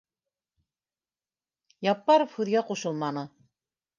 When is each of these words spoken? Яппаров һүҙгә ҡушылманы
Яппаров 1.93 2.33
һүҙгә 2.39 2.65
ҡушылманы 2.71 3.27